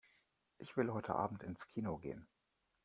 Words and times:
Ich 0.57 0.75
will 0.77 0.91
heute 0.91 1.13
Abend 1.13 1.43
ins 1.43 1.67
Kino 1.67 1.99
gehen. 1.99 2.25